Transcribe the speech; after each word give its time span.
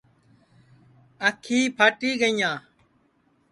آنکھِیں 1.27 1.65
پھاٹی 1.77 2.11
گینیاں 2.19 2.57